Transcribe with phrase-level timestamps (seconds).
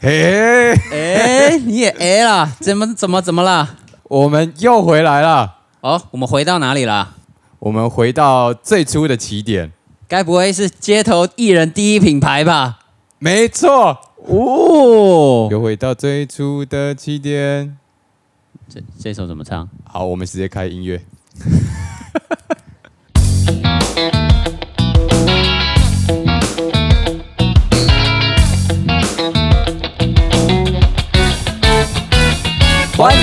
[0.00, 2.48] 嘿，哎、你也哎了？
[2.60, 3.76] 怎么怎么怎么了？
[4.04, 7.16] 我们又回来了，哦，我们回到哪里了？
[7.58, 9.72] 我们回到最初的起点，
[10.06, 12.78] 该不会是街头艺人第一品牌吧？
[13.18, 13.98] 没错，
[14.28, 17.76] 哦，又回到最初的起点。
[18.68, 19.68] 这这首怎么唱？
[19.82, 21.02] 好，我们直接开音乐。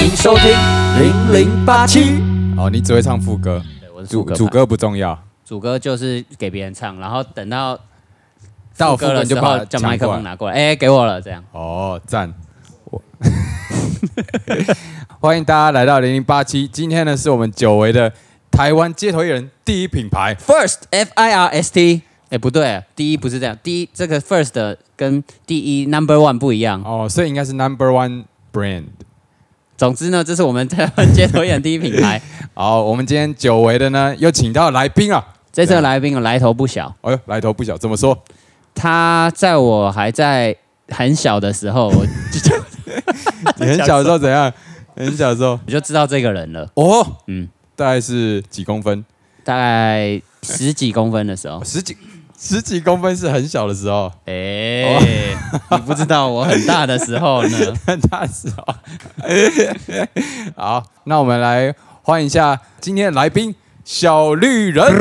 [0.05, 0.51] 迎收听
[0.99, 2.21] 零零八七。
[2.55, 7.75] 哦，你只会唱副歌，对，我是主歌，主主歌不重要，主歌就是给别人唱，然后等到
[8.77, 10.15] 到歌的时歌你就把它叫麦克抢过来。
[10.17, 11.43] 风拿过来，哎、给我了，这样。
[11.51, 12.31] 哦，赞！
[12.85, 13.01] 我
[15.19, 18.13] 欢迎大家来到零零八七，今天呢是我们久违的
[18.51, 26.83] 台湾街头艺人第一品牌 First F I R S T，哎，不对，第一不是这样，第一这个 first 的跟第一 number one 不一样。
[26.85, 28.83] 哦，所以应该是 Number One Brand。
[29.77, 32.21] 总之呢，这是我们台湾街头艺人第一品牌。
[32.54, 35.26] 好，我们今天久违的呢，又请到来宾啊！
[35.51, 38.18] 这次的来宾有来头不小，哎呦，来头不小，怎么说？
[38.73, 40.55] 他在我还在
[40.90, 42.55] 很小的时候，我就
[43.59, 44.51] 你很小的时候怎样？
[44.96, 46.70] 很小的时候 我就知道这个人了。
[46.76, 49.03] 哦，嗯，大概是几公分？
[49.43, 51.98] 大概十几公分的时候，十几
[52.37, 54.99] 十几公分是很小的时候，哎、
[55.71, 57.73] 你不知道我很大的时候呢。
[57.87, 58.75] 很大的时候。
[60.55, 64.85] 好，那我们来欢迎一下今天的来宾小绿人。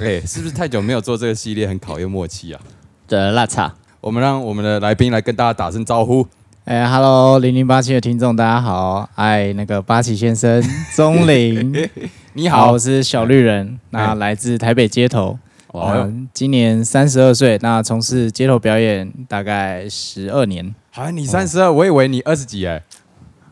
[0.00, 2.60] 哎、是不是太久没有做这个系列，很考验默契啊？
[3.08, 6.26] 的辣叉，我们让我们的来宾来跟大家打声招呼。
[6.64, 10.62] 哎、h e l l o 零零八七的听众，大家好，哎，那个八旗先生
[10.96, 11.70] 钟林，
[12.32, 15.38] 你好好，我，是小绿人，那哎来自台北街头，
[15.72, 22.82] 哦呃，今年三十二岁，那从事街头表演大概十二年，好像你三十二，我以为你二十几哎。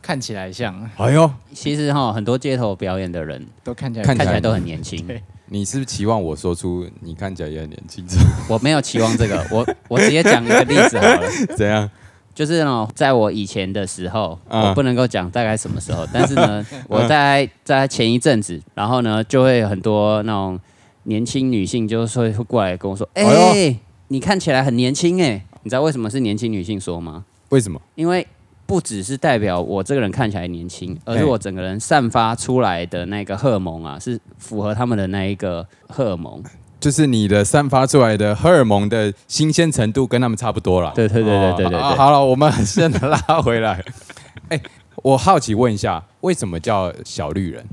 [0.01, 5.06] 看起来像，哎呦，其实哈，很多街头表演的人都看起来看看起来都很年轻。
[5.47, 8.03] 你是不是期望我说出你看起来也很年轻？
[8.49, 11.21] 我没有期望这个，我我直接讲一个例子好了。
[11.59, 11.89] 怎样？
[12.34, 20.59] 就是呢，在我以前的时候，嗯我不能够讲大概什么时候，但是呢， 我在在前一阵子，然后呢，就会有很多那种
[21.04, 23.76] 年轻女性就会会过来跟我说：“哎、哎
[24.09, 27.25] 你看起来很年轻哎。”你知道为什么是年轻女性说吗？
[27.50, 27.81] 为什么？
[27.94, 28.26] 因为
[28.66, 36.42] 不只是代表我这个人看起来年轻，而是哎我整个人散发出来的那个荷尔蒙啊，是符合他们的那一个荷尔蒙。
[36.82, 40.93] 就是你的散发出来的荷尔蒙的新鲜程度跟他们差不多了。
[40.97, 43.81] 对对对对对对好了，我们先拉回来。
[44.50, 44.60] 哎，
[44.97, 47.65] 我好奇问一下，为什么叫小绿人？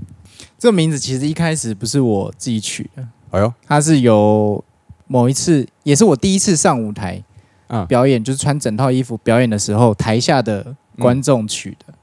[0.60, 4.64] 这个名字其实一开始不是我自己取的，哎呦，它是由
[5.08, 7.24] 某一次，也是我第一次上舞台
[7.70, 11.94] 嗯，表演，就是穿整套衣服表演的时候，台下的观众取的。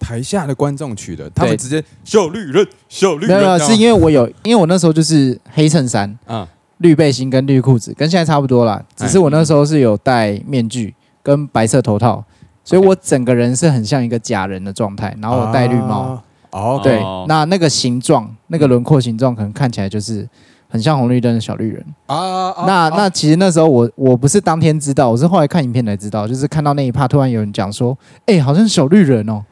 [0.00, 3.38] 台下的观众取的，他们直接小绿人，小绿人。
[3.38, 6.44] 没有，是因为我有，因为我那时候就是黑衬衫、嗯，
[6.78, 8.82] 绿背心跟绿裤子，跟现在差不多啦。
[8.96, 12.24] 只是我那时候是有戴面具跟白色头套，
[12.64, 16.00] 所以我整个人是很像一个假人的状态，然后我戴绿帽。
[16.00, 16.22] 啊。
[16.52, 20.28] 哦，对哦，那那个形状、那个轮廓形状，可能看起来就是
[20.68, 21.84] 很像红绿灯的小绿人。
[22.06, 22.16] 啊
[22.50, 27.96] 啊那那其实那时候我我不是当天知道，我是后来看影片才知道，就是看到那一趴，突然有人讲说
[28.26, 29.44] ：“哎、好像小绿人哦。”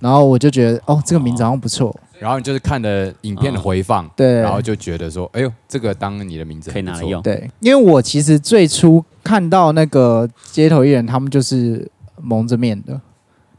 [0.00, 1.94] 然后我就觉得，哦，这个名字好像不错。
[2.18, 7.22] 然后你就是看了影片的回放，对，然后就觉得说，哎呦，这个当你的名字可以拿来用。
[7.22, 11.88] 对，因为我其实最初看到那个街头艺人，他们就是
[12.20, 13.00] 蒙着面的，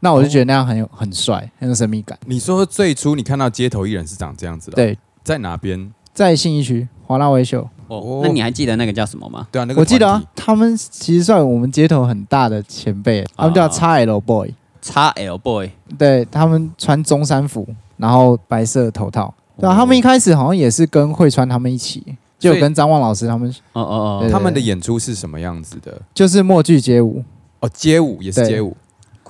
[0.00, 2.18] 那我就觉得那样很有很帅，很有神秘感。
[2.26, 5.90] 你说最初你看到街头艺人是长这样子的，，对，在哪边？
[6.12, 9.46] 在信义区华纳维秀，哦，那你还记得那个叫什么吗？
[9.50, 14.52] 对啊，那个我记得啊团体，他们其实算我们街头很大的前辈，他们叫啊 XL Boy，
[14.82, 22.02] 叉 L Boy，对他们穿中山服，然后白色头套，对啊，哦他们一开始好像也是跟慧川他们一起，
[22.38, 26.00] 就有跟张望老师他们哦哦哦，他们的演出是什么样子的？
[26.14, 27.22] 就是默剧街舞，
[27.60, 28.76] 哦，街舞也是街舞，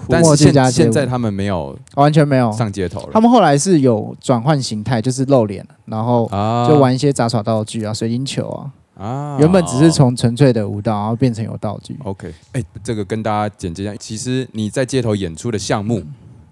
[0.08, 2.50] 但默是现现在他们没有完全没有。
[2.52, 3.10] 上街头了。
[3.12, 6.66] 他们后来是有转换形态，就是露脸，然后啊。
[6.68, 8.70] 就玩一些杂耍道具啊，水晶球啊。
[9.00, 9.36] 啊。
[9.40, 11.96] 原本只是从纯粹的舞蹈，然后变成有道具。
[12.04, 16.02] OK，哎、这个跟大家简介一下，其实你在街头演出的项目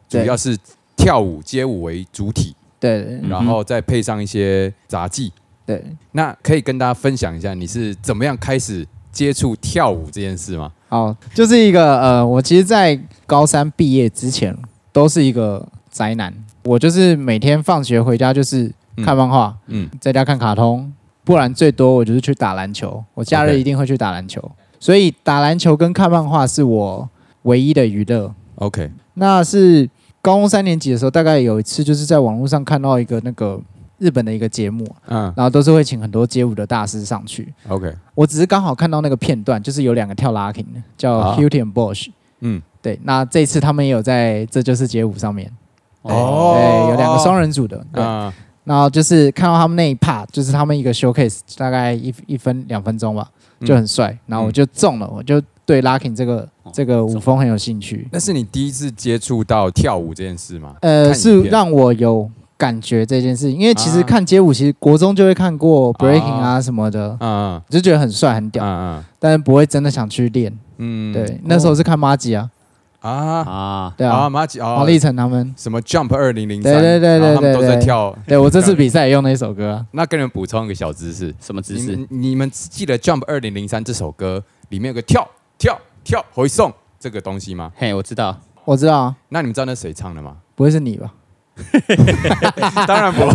[0.08, 0.56] 主要是
[0.96, 3.20] 跳舞、街舞为主体，对。
[3.28, 5.32] 然后再配上一些杂技。
[5.66, 10.72] 对，那可以跟大家分享一下，你是怎么样开始接触跳舞这件事吗？
[10.88, 14.56] 好，就是一个呃，我其实，在高三毕业之前
[14.94, 16.32] 都是一个宅男。
[16.64, 18.72] 我就是每天放学回家就是
[19.04, 19.90] 看漫画，嗯。
[20.00, 20.90] 在家看卡通，
[21.28, 23.04] 不然最多我就是去打篮球。
[23.12, 24.42] 我假日一定会去打篮球，
[24.80, 27.06] 所以打篮球跟看漫画是我
[27.42, 28.34] 唯一的娱乐。
[28.54, 29.86] ，OK，那是
[30.22, 33.60] 高中三年级的时候，大概有一次就是在网络上看到一个那个
[33.98, 37.52] 日本的一个节目，嗯然后都是会请很多街舞的大师上去。
[37.68, 42.08] ，OK，我只是刚好看到那个片段，就是有两个跳 locking 的，叫啊 h u t i and Bosch。
[42.40, 45.52] 嗯，对，那这次他们也有在这就是街舞上面，
[46.00, 48.02] 哦对，有两个双人组的，对。
[48.02, 48.32] 啊，
[48.68, 53.26] 然后就是看到他们那一 part，就是他们一个 showcase，大概一一分两分钟吧，
[53.60, 53.66] 嗯。
[53.66, 54.16] 就很帅。
[54.26, 58.06] 然后我就中了，我就对 locking 这个哦这个舞风很有兴趣。
[58.12, 60.74] 那是你第一次接触到跳舞这件事吗？
[60.82, 64.02] 呃，是让我有感觉这件事，因为其实啊。
[64.02, 70.52] 看街舞，其实国中就会看过 breaking 啊什么的，嗯就觉得很帅很嗯屌，嗯但是不会真的想去练。
[70.76, 71.10] 嗯。
[71.12, 72.50] 对，那时候是看马吉啊，
[73.00, 75.54] 啊啊，对啊，马吉哦黄，立成他们。
[75.56, 78.16] 什么 Jump 二零零对三，对对对他们都对对在跳。
[78.26, 81.92] 对我这次比赛也用那首歌啊，那跟你们补充一个小知识，什么姿势？
[81.92, 87.70] 你们你们记得 Jump 二零零三这首歌里面有个跳跳跳回送这个东西吗？
[87.76, 90.36] 嘿，我知道，我知道啊，那你们知道那谁唱的吗？
[90.56, 91.12] 不会是你吧？
[92.86, 93.34] 当然不会。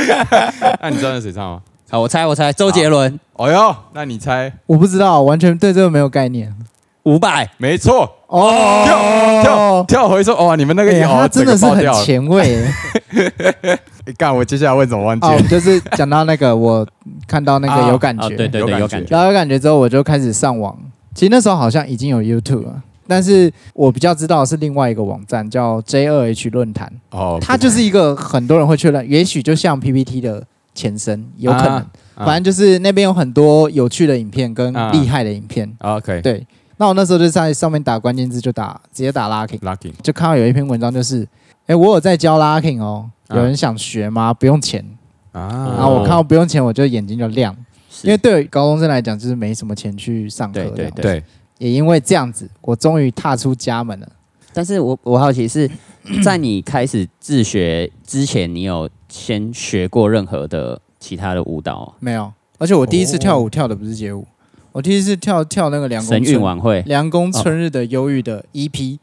[0.80, 1.62] 那你知道那谁唱吗？
[1.90, 4.52] 好，我猜，我猜，周杰伦哦哟，那你猜？
[4.66, 6.54] 我不知道，完全对这个没有概念。
[7.04, 10.56] 五百，没错，哦跳跳跳回说哇！
[10.56, 12.74] 你们那个也好他真的是很前卫耶。
[14.06, 16.86] 哎 干，我接下来问怎么忘记哦，就是讲到那个，我
[17.26, 19.06] 看到那个有感哦，觉，对对对，有感觉。
[19.10, 20.76] 然后有感觉之后，我就开始上网。
[21.14, 30.42] 其实那时候好像已经有 YouTube 了，但是我比较知道的是另外一个网站叫 J 二 H 论坛，哦，它就是一个很多人会确认，也许就像 PPT 的
[30.74, 31.72] 前身，有可能。
[31.74, 31.86] 啊
[32.16, 35.68] 反正就是那边有很多有趣的影片跟啊厉害的影片。
[35.80, 41.26] OK 对，那我那时候就在上面打关键字，就打直接打 locking，Lucky 就看到有一篇文章就是，
[41.66, 44.34] 哎，我有在教 locking 哦，啊有人想学吗？
[44.34, 44.84] 不用钱。
[45.32, 47.56] 啊然后我看到不用钱，我就眼睛就亮，
[48.02, 50.64] 因为对于高中生来讲，就是没什么钱去上课。
[50.70, 51.24] 对对对
[51.58, 54.08] 也因为这样子，我终于踏出家门了。
[54.52, 55.68] 但是我我好奇是
[56.22, 61.92] 在你开始自学之前，你有先学过任何的其他的舞蹈？
[61.98, 64.24] 没有，而且我第一次跳舞跳的不是街舞，
[64.74, 66.82] 我第一次跳跳那个梁神公春韵晚会。
[66.86, 68.98] 梁公春日的忧郁的 EP，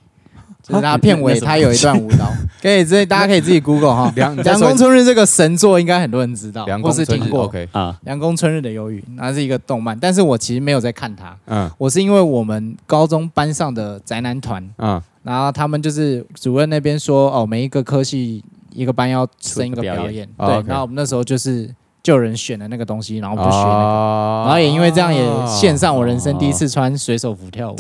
[0.62, 2.30] 就是它啊片尾那什么它有一段舞蹈，
[2.62, 4.12] 可以这大家可以自己 Google 哈。
[4.18, 7.46] 梁梁公春日这个神作应该很多人知道，或梁公春日是听过。
[7.46, 11.72] OK，啊，梁公春日的忧郁，那是一个动漫，但是我其实没有在看它，嗯。
[11.78, 15.02] 我是因为我们高中班上的宅男团，嗯。
[15.24, 18.44] 然后他们就是主任那边说，哦，每一个科系
[18.74, 20.68] 一个班要生一个出一个表演表演，哦对，OK。
[20.68, 27.78] 然后我们那时候就是就有人选了那个东西，然后不学那个，哦然后也因为这样也献上我人生第一次穿水手服跳舞，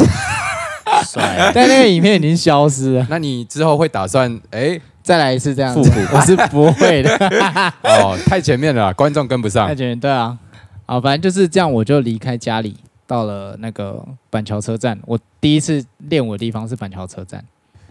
[1.05, 5.89] 帅， 但那个影片已经消失了，那你之后会打算哎再来一次这样子？
[5.89, 7.15] 复古，我是不会的，
[7.83, 9.67] 哦太前面了啦，观众跟不上。
[9.67, 10.37] 太前面对啊，
[10.85, 12.77] 好，反正就是这样，我就离开家里。
[13.07, 17.43] 到了那个板桥车站，我第一次练舞的地方是板桥车站。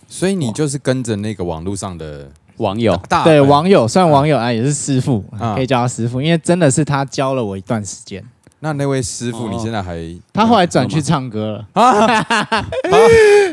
[0.08, 2.26] 所以你就是跟着那个网络上的
[2.60, 8.22] 网友大对网友，算网友啊，也是师傅，啊可以叫他师傅，因为真的是他教了我一段时间。
[8.62, 9.98] 那那位师傅，哦你现在还
[10.34, 11.66] 他后来转去唱歌了，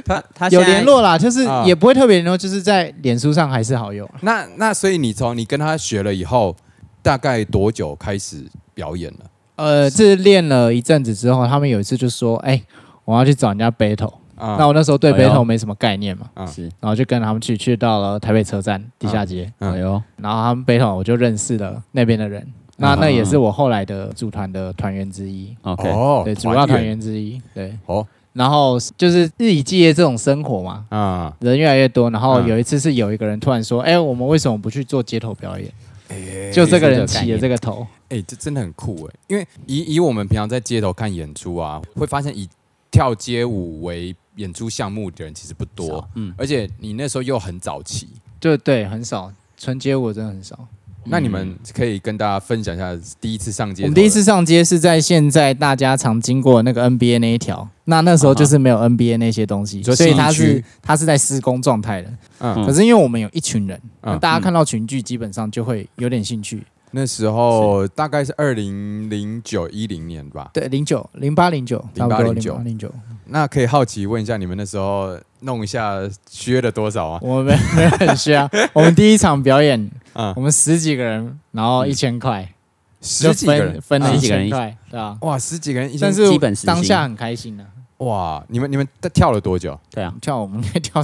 [0.06, 4.09] 他他 有联，络啦，就是啊也不会特别联络，就是在脸书上还是好友。
[4.21, 6.54] 那那所以你从你跟他学了以后，
[7.01, 9.19] 大概多久开始表演了？
[9.56, 12.61] 呃，这练了一阵子之后，他们有一次就说：“哎、
[13.06, 14.14] 我要去找人家 battle。
[14.38, 14.56] 啊。
[14.58, 15.30] 那我那时候对哎呦。
[15.30, 16.46] battle 没什么概念嘛，啊。
[16.46, 22.46] 是，然后就跟他们去，去到了台北车站地下街，嗯哎呦，然后他们 battle 我就认识了那边的人。
[22.78, 27.76] 那嗯那也是我后来的组团的团员之一，OK，哦对，主要团员之一，对。
[27.88, 28.06] 哦。
[28.34, 32.08] 然后就是日以继夜这种生活嘛，啊，人越来越多。
[32.12, 35.68] 然后嗯有一次是有一个人突然说：“哎、我们为什么不去做街头表演？”
[36.10, 39.16] 哎就这个人起了这个头，哎、这真的很酷哎！
[39.28, 42.48] 因为以以我们平常在街头看演出啊，会发现以
[42.92, 48.08] 跳街舞为演出项目的人其实不多，嗯，而且你那时候又很早期，
[48.40, 50.68] 对对，很少，纯街舞真的很少。
[51.10, 53.84] 那你们可以跟大家分享一下第一次上街。
[53.84, 62.10] 我们第一次上街是在现在大家常经过的那个 NBA 那一条，那那时候就是没有 NBA 那些东西，所以它是它是在施工状态的。
[62.40, 63.82] 嗯，嗯可是因为我们有一群人，
[64.20, 66.62] 大家看到群聚，基本上就会有点兴趣。
[66.92, 70.50] 那时候大概是二零零九一零年吧。
[70.54, 72.94] 对，零九、零八、零九，差不多零八、零九。
[73.26, 77.20] 那可以好奇问一下，你们那时候弄一下削了多少啊？
[77.22, 78.50] 我们没有很需要。
[78.72, 79.80] 我们第一场表演，
[80.14, 82.54] 嗯我，们十几个人，然后一千块，
[83.02, 85.18] 十几个人，分分了一十几个人千块，对啊。
[85.22, 87.66] 哇，十几个人一千但是基本当下很开心啊，
[87.97, 89.77] 哇，你们你们跳了多久？
[89.89, 91.01] 对啊，跳我们应该跳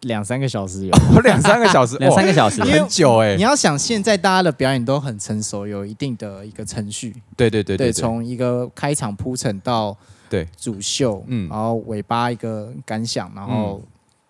[0.00, 0.92] 两三个小时有。
[1.14, 3.42] 哦，两三个小时， 两三个小时很久哎你。
[3.42, 7.14] 要想，现在大家的表演都很成熟，有一定的一个程序。
[7.36, 9.96] 对对对对，对，从一个开场铺陈到
[10.28, 13.80] 对主秀，嗯然后尾巴一个感想，然后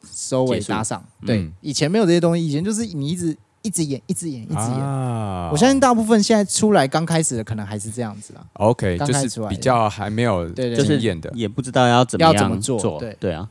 [0.04, 1.02] 收尾打赏。
[1.24, 4.80] 对嗯，以前没有这些东西，以前就是你一直一直演，一直演，一直演。
[4.80, 8.44] 啊我相信大部分现在出来刚开始的，可能还是这样子啦。
[8.54, 11.30] OK，就是比较还没有对对对就是经验的。
[11.34, 13.48] 也不知道要怎么样要怎么做对对啊，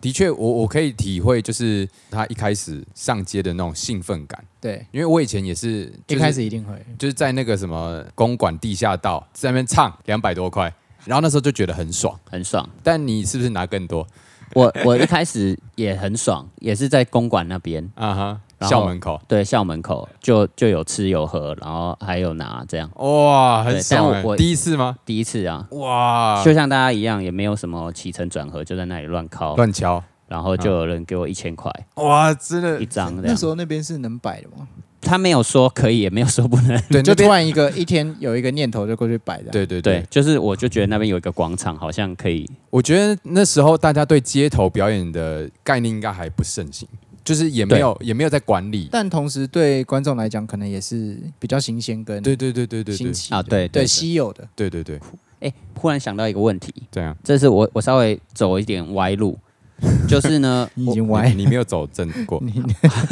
[0.00, 6.72] 的确，我我可以体会，就是他一开始上街的那种兴奋感，对，因为我以前也是，一就是开始一定会。
[6.98, 10.72] 就是在那个什么公馆地下道在那边唱两百多块，
[11.04, 12.18] 然后那时候就觉得很爽。
[12.30, 12.66] 很爽。
[12.82, 14.06] 但你是不是拿更多
[14.54, 18.40] 我我一开始也很爽，也是在公馆那边， 啊哈？
[18.68, 22.90] 校门口，对，校门口就就有吃有喝，然后还有拿这样。
[22.96, 24.96] 哇，很对爽哎、但我我第一次吗？
[25.04, 33.46] 第一次啊，哇，就像大家一样，也没有什么起承转合，就在那里乱敲，乱敲，然后就有人给我一千块哇，真的一张那时。
[33.46, 34.68] 候那边是能摆的吗？
[35.02, 36.78] 他没有说可以，也没有说不能。
[36.92, 39.50] 对，就突然一个一天有一个念头就过去摆的。
[39.50, 42.46] 对对对，，对就是我就觉得那边有一个广场，好像可以。
[42.68, 46.86] 我觉得那时候大家对街头表演的概念应该还不盛行，
[47.24, 48.88] 就是也没有也没有在管理。
[48.90, 52.96] 但同时对观众来讲，可能也是比较新鲜跟对对对对对对。
[52.96, 54.46] 新奇啊对对稀有的。
[54.54, 54.98] 对对对，
[55.40, 59.38] 哎，忽然想到一个问题，对啊这是我我稍微走一点歪路，
[60.08, 61.28] 就是呢， 你已经歪。
[61.30, 62.42] 你，你没有走正过。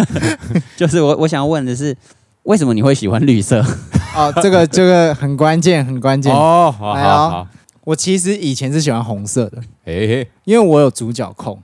[0.76, 1.96] 就是我我想要问的是，
[2.44, 3.64] 为什么你会喜欢绿色？
[4.16, 6.32] 哦，这个这个很关键，很关键。
[6.32, 7.48] 哦，好好好，
[7.84, 11.58] 我其实以前是喜欢红色的，哎嘿，因为我有主角控。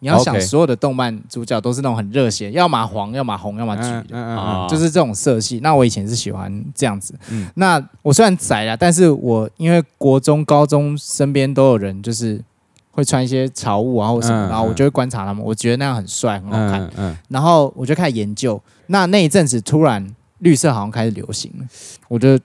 [0.00, 5.58] 你要想 OK 所有的动漫主角都是那种很热血，要么黄，要么红，要么嗯橘的，就是这种色系。
[5.60, 7.14] 那我以前是喜欢这样子。
[7.30, 12.40] 嗯那我虽然宅啦，但是我因为国中、高中身边都有人就是
[12.92, 16.82] 会穿一些潮物啊或什么，嗯然后我就会观察他们，我觉得那样很帅，很好看。
[16.82, 18.60] 嗯嗯，然后我就开始研究。
[18.86, 21.66] 那那一阵子突然绿色好像开始流行了，
[22.08, 22.38] 我就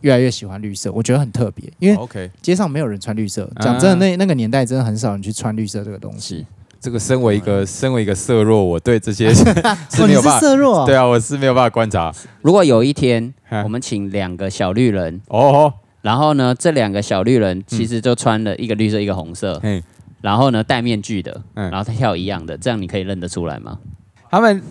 [0.00, 3.50] 越来越喜欢绿色，我觉得很特别，因为 OK，街上没有人穿绿色。
[3.56, 6.46] 嗯讲真的，那那个年代真的很少人去穿绿色这个东西。
[6.80, 12.12] 是这个身为一个身为一个色弱，我对这些是哦，你是没有办法，色弱、对啊，我是没有办法观察。
[12.42, 19.82] 如果有一天嗯我们请两个小绿人，哦，然后呢，这两个小绿人其实就穿了一个绿色，一个红色，嗯，
[20.22, 23.78] 然后呢戴面具的，嗯然后他跳一样的，这样你可以认得出来吗？
[24.30, 24.62] 他们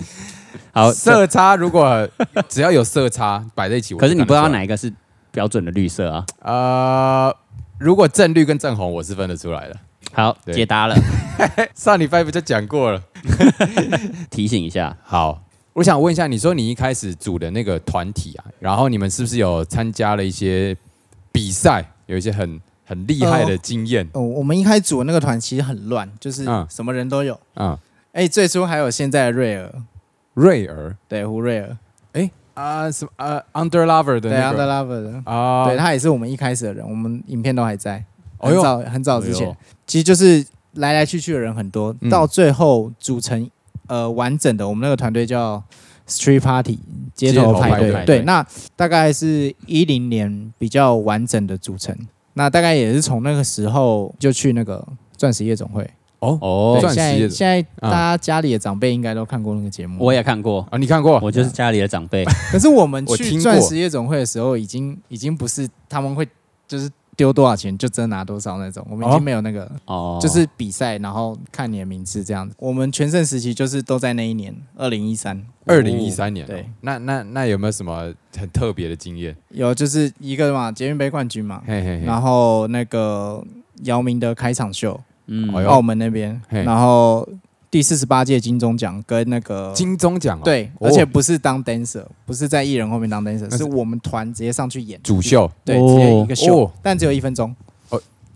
[0.72, 2.06] 好， 色差如果
[2.48, 4.92] 只要有色差 摆在一起，我可是你不知道哪一个是
[5.30, 6.24] 标准的绿色啊？
[6.26, 6.52] 出来。
[6.52, 7.36] 呃，
[7.78, 9.76] 如果正绿跟正红，我是分得出来的。
[10.12, 10.54] 好，对。
[10.54, 10.96] 解答了，
[11.74, 13.02] 上礼拜不就讲过了？
[14.30, 15.42] 提醒一下，好，
[15.74, 20.76] 我想问一下，你说你一开始组的那个团体啊，然后你们是不是有参加了一些
[21.30, 24.08] 比赛，有一些很很厉害的经验？
[24.12, 27.38] 哦，我们一开始组的那个团其实很乱，就是嗯什么人都有。
[27.54, 27.76] 嗯，
[28.12, 29.72] 哎、最初还有现在的瑞尔，
[30.34, 30.96] 瑞尔？
[31.06, 31.76] 对胡瑞尔，
[32.12, 38.02] 哎啊，什么呃，Under Lover 的对那 Under 个 Lover 的，啊，对他也是我们一开始的人，我们影片都还在，
[38.38, 39.48] 很早很早之前。
[39.48, 42.08] 哎，其实就是来来去去的人很多，嗯。
[42.10, 43.50] 到最后组成
[43.86, 45.62] 呃完整的，我们那个团队叫
[46.06, 46.78] Street Party
[47.14, 47.92] 街头派对。
[47.92, 51.94] 派对，那大概是一零年比较完整的组成，
[52.34, 55.82] 那大概也是从那个时候就去那个钻石夜总会，
[56.20, 61.18] 哦哦，现在现在啊大家家里的长辈应该都看过那个节目，我也看过，啊，你看过？
[61.22, 66.26] 我就是家里的长辈， 可是我们去钻石夜总会的时候，已经已经不是他们会
[66.66, 66.88] 就是
[67.18, 69.14] 丢多少钱就真拿多少那种，我们已哦？
[69.16, 72.54] 经没有那个，哦，就是比赛，然后看你的名次这样子。
[72.60, 76.70] 我们全盛时期就是都在那一年，二零一三，二零一三年哦，对。
[76.82, 79.36] 那那那有没有什么很特别的经验？
[79.50, 83.44] 有就是一个嘛捷运杯冠军嘛，嘿嘿嘿，然后那个
[83.82, 85.52] 姚明的开场秀，嗯。
[85.66, 86.62] 澳门那边，嘿。
[86.62, 87.28] 然后
[87.70, 97.54] 第四十八届金钟奖跟那个金钟奖哦，对，哦而且不是当 dancer，不是在艺人后面当 dancer，是是我们团直接上去演主秀，对，哦直接一个秀，哦但只有一分钟。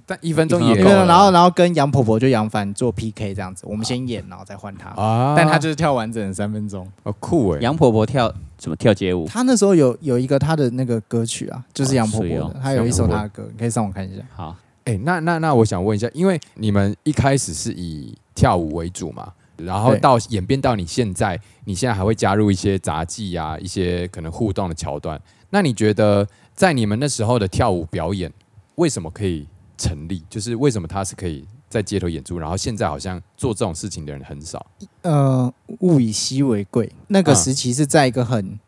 [0.05, 4.89] 但一分钟也够然后然后跟杨婆婆就杨凡做 PK 这样子，我们先演，然后再换她。
[5.01, 6.87] 啊，但她就是跳完整的三分钟。
[7.05, 9.27] 哦酷哎，杨婆婆跳什么跳街舞？
[9.27, 14.23] 她那时候有有一个她的那个歌曲啊，就是杨婆婆的她有一首她的歌，你可以上网看一下。
[14.35, 25.21] 好，哎、那那那我想问一下，因为你们一开始是以跳舞为主嘛，然后到演变到你现在，你现在还会加入一些杂技啊，一些可能互动的桥段。
[25.51, 28.33] 那你觉得在你们那时候的跳舞表演，
[28.77, 29.47] 为什么可以
[29.77, 30.23] 成立？
[30.31, 34.65] 就是为什么它是可以在街头演出，然后现在好像做这种事情的人很少？
[35.03, 38.59] 呃，物以稀为贵，那个嗯时期是在一个很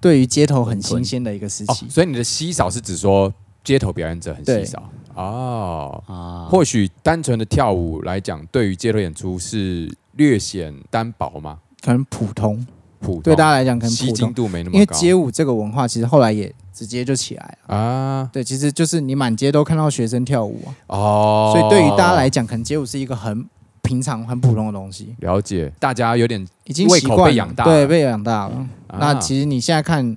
[0.00, 1.88] 对于街头很新鲜的一个时哦期，。
[1.88, 4.82] 所以你的稀少是指说街头表演者很稀少
[5.14, 12.64] 哦，啊，或许单纯的跳舞来讲，对于街头演出是略显单薄吗，可能普通，
[13.00, 13.22] 普通。
[13.22, 17.76] 对大家来讲可能吸睛普通，度没那么高，因为街舞这个文化其实后来也直接就起来了。
[17.76, 23.44] 啊，对，其实就是你满街都看到学生跳舞啊，哦，所以对于大家来讲，可能街舞是一个很
[23.82, 27.70] 平常、很普通的东西，了解，大家有点已经胃口习惯了被养大了。
[27.70, 28.54] 对，被养大了。
[28.86, 28.98] 啊。
[29.00, 30.16] 那其实你现在看，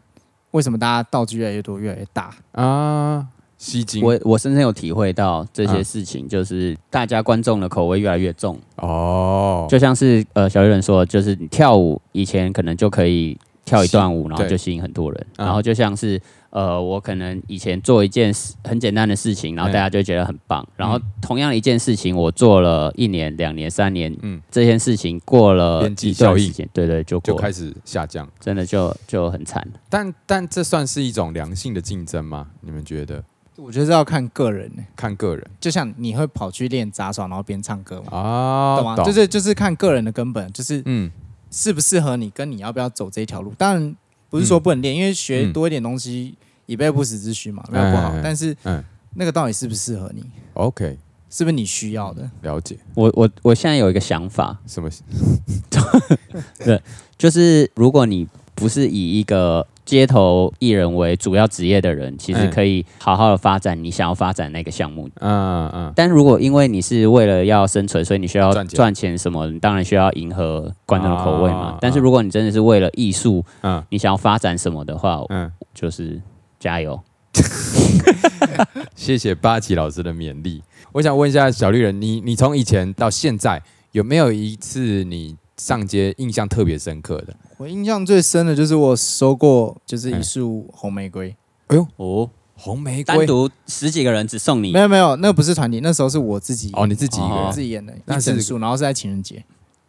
[0.51, 2.32] 为什么大家道具越来越多、越来越大？
[2.51, 3.25] 啊
[3.66, 4.04] 吸睛。
[4.04, 5.84] 我我深深有体会到这些嗯。
[5.84, 15.46] 事情，就是大家观众的口味越来越重，哦，就像是呃小鱼人说，就是你跳舞以前可能就可以跳一段舞，然后就吸引很多人，嗯。
[15.46, 19.74] 然后就像是呃我可能以前做一件事很简单的事情，然后嗯。
[19.74, 24.42] 大家就觉得很棒，然后同样一件事情我做了一年、两年、三年，嗯。
[24.52, 26.46] 这件事情过了边际效应。
[26.46, 28.28] 时间，对对，就，就开始下降。
[28.40, 29.66] 真的就就很惨。
[29.90, 32.48] 但但这算是一种良性的竞争吗？
[32.62, 33.24] 你们觉得？
[33.58, 38.96] 我觉得是要看个人呢、看个人就像你会跑去练杂耍，然后边唱歌嘛，啊，懂吗？
[39.04, 41.10] 就是就是看个人的根本，就是嗯
[41.52, 43.54] 适不适合你，跟你要不要走这一条路。
[43.58, 43.96] 当然
[44.30, 46.36] 不是说不能练，因为学嗯多一点东西
[46.66, 48.22] 以备不时之需嘛，没有不好哎哎哎。
[48.24, 48.84] 但是嗯
[49.14, 50.24] 那个到底适不适合你
[50.56, 50.98] ，，OK，
[51.30, 52.30] 是不是你需要的？
[52.42, 52.78] 了解。
[52.94, 54.90] 我我我现在有一个想法，什么？
[56.60, 56.82] 对
[57.18, 65.08] 就是如果你不是以一个街头艺人为主要职业的人，其实嗯可以好好的发展你想要发展那个项目。
[65.20, 71.60] 嗯嗯，但如果因为你是为了要生存，所以你需要赚钱赚钱什么，你当然需要迎合观众的口味嘛。
[71.60, 76.20] 啊但是如果你真的是为了艺术，嗯你想要发展什么的话，嗯，就是
[76.60, 77.00] 加油。
[78.96, 80.64] 谢谢八吉老师的勉励。
[80.94, 87.36] 我想问一下小绿人，你你从以前到现在有没有一次你上街印象特别深刻的？
[87.58, 91.36] 我印象最深的就是我收过就是一束红玫瑰，
[91.68, 91.88] 哎呦。
[91.96, 93.18] 哦，红玫瑰。
[93.18, 94.72] 单独十几个人只送你？
[94.72, 99.44] 没有没有，那不是团体，那时候是我自己哦，你自己一个哦人，我自己演的那是一整束，然后是在情人节。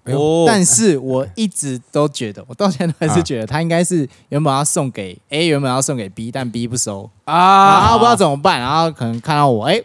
[0.04, 0.20] 哎呦。
[0.20, 0.44] 哦。
[0.46, 9.82] 但是我一直都觉得，我到现在都还是觉得他应该是原本要送给 A，原本要送给 B，但 B 不收，然后不知道怎么办，然后可能看到我，哎，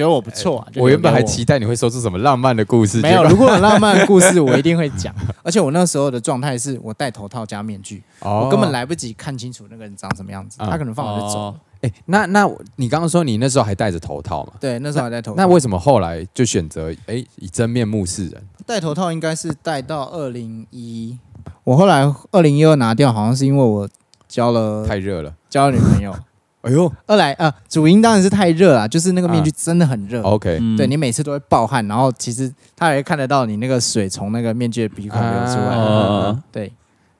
[0.00, 5.14] 觉得我不错啊，就我原本还期待你会说出什么浪漫的故事，没有，结果如果有浪漫的故事，我一定会讲。
[5.44, 11.44] 而且我那时候的状态是我戴头套加面具，哦我根本来不及看清楚那个人长什么样子，嗯他可能放我就走了。
[11.46, 14.52] 哦哎，那那你刚刚说你那时候还戴着头套嘛？
[14.60, 15.36] 对，那时候还戴头套。
[15.38, 18.42] 那为什么后来就选择哎以真面目示人？
[18.66, 21.18] 戴头套应该是戴到二零一，
[21.64, 23.88] 我后来二零一二拿掉，好像是因为我
[24.28, 25.34] 交了太热了。
[25.48, 26.14] 交了女朋友。
[26.62, 26.92] 哎呦。
[27.06, 30.22] 二来呃，主因当然是太热啊，就是那个面具真的很热。
[30.22, 30.76] ，OK，嗯。
[30.76, 36.36] 对你每次都会暴汗，然后其实他也会看得到你那个水从那个面具的鼻孔流出来。
[36.52, 36.72] 对，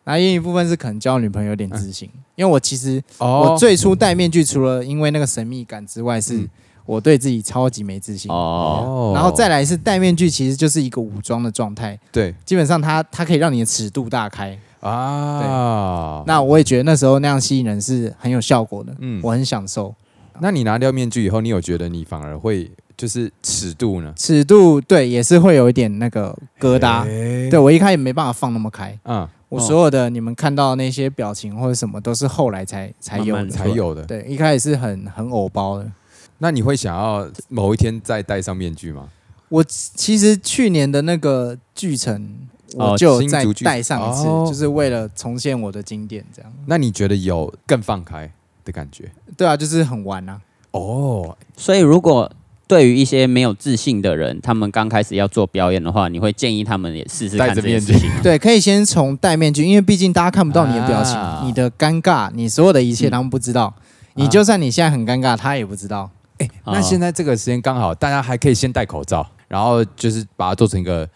[0.04, 3.50] 然后另一部分是可能交女朋友有点自信，因为我其实哦。
[3.52, 6.48] 我最初戴面具，除了因为那个神秘感之外，是嗯。
[6.86, 8.28] 我对自己超级没自信。
[8.32, 12.34] 哦，然后再来是戴面具，其实就是一个武装的状态，对。
[12.44, 14.58] 基本上它它可以让你的尺度大开。
[14.80, 19.94] 啊，那我也觉得那时候那样吸引人是很有效果的，嗯我很享受。
[20.40, 24.12] 那你拿掉面具以后，你有觉得你反而会就是尺度呢？
[24.16, 28.98] 尺度对也是会有一点那个疙瘩，哎对我一开始没办法放那么开。
[29.04, 34.02] 嗯，我所有的你们看到那些表情或者什么，都是后来才才有的才有的。
[34.04, 35.90] 对，一开始是很很偶包的。
[36.38, 39.08] 那你会想要某一天再戴上面具吗？
[39.50, 46.52] 我其实去年的那个剧程，哦我就再新竹剧带上一次，哦就是为了重现我的经典，这样。
[46.66, 48.30] 那你觉得有更放开
[48.64, 49.10] 的感觉？
[49.36, 50.40] 对啊，就是很玩啊。
[50.72, 52.30] 哦，所以如果
[52.68, 58.10] 对于一些没有自信的人，他们刚开始要做表演的话，你会建议他们也试试看这件戴着面具事情。
[58.22, 63.74] 对，可以先从戴面具，因为毕竟大家看不到你的表情，啊你的尴尬，你所有的一切嗯他们不知道。
[64.14, 66.08] 你就算你现在很尴尬，他也不知道。
[66.38, 71.08] 哎、哦那现在这个时间刚好，大家还可以先戴口罩，然后就是把它做成一个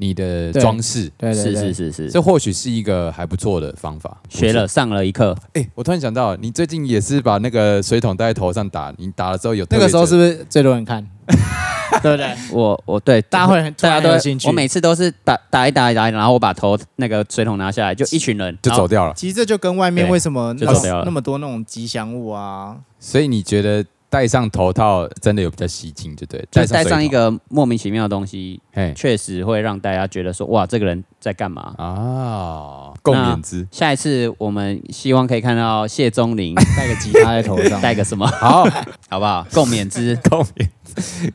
[0.00, 4.16] 你的装饰，是对对对，是是是，这或许是一个还不错的方法。
[4.30, 5.36] 学了上了一课。
[5.52, 11.06] 哎、我突然想到，你最近也是把那个水桶戴在头上打，你打了之后有特别那个时候觉是不是最多人看？
[12.02, 12.34] 对不对？
[12.50, 19.12] 我我对大家会很突然大家都很有兴趣我每次都是打打一打一打一，然后我把头那个水桶拿下来，就一群人就走掉了？
[19.14, 26.40] 其实这就跟外面对为什么那就走掉了那么多那种吉祥物啊，所以你觉得戴上头套真的有比较吸睛，就对？
[26.50, 31.72] 就戴上一水桶，个莫名其妙的东西，嘿确实会让大家觉得说哇，这个人在干嘛？
[31.78, 33.66] 啊，共勉之。
[33.70, 37.80] 下一次我们希望可以看到谢宗林 戴个吉他在头上。
[37.80, 38.64] 戴个什么，好，
[39.08, 39.46] 好不好？
[39.52, 40.16] 共勉之。
[40.28, 40.68] 共勉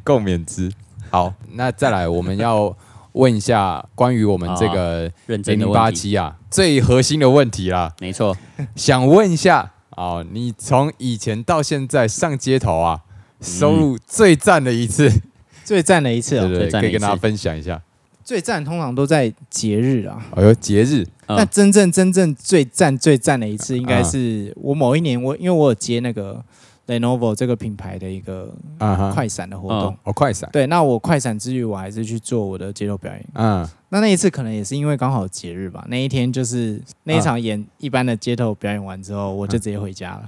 [0.03, 0.69] 共勉之。
[1.09, 2.75] 好，那再来，我们要
[3.13, 8.35] 问一下关于我们这个认零零八七啊最核心的问题啦，没错。
[8.75, 13.01] 想问一下哦，你从以前到现在上街头啊，
[13.41, 15.09] 收入最赞的一次，
[15.63, 17.81] 最赞的一次哦，对对对，最赞的一次可以跟大家分享一下。
[18.23, 20.25] 最赞通常都在节日啊。
[20.31, 26.43] 哦，有节日，嗯那真正真正最赞最赞的一次，应该是我某一年我因为我有接那个
[26.87, 29.95] Lenovo 这个品牌的一个啊哈，快闪的活动。
[30.03, 33.25] 哦，快闪，对，那我快闪之余，我还是去做我的街头表演。
[33.35, 40.23] 嗯，那那一次可能也是因为刚好节日吧，那一天就是那一场演一般的街头表演完之后，我就直接回家了。